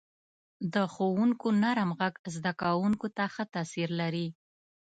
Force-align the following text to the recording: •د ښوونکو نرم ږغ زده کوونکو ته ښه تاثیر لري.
•د 0.73 0.75
ښوونکو 0.93 1.47
نرم 1.61 1.89
ږغ 1.99 2.13
زده 2.35 2.51
کوونکو 2.61 3.07
ته 3.15 3.23
ښه 3.33 3.43
تاثیر 3.55 3.89
لري. 4.01 4.27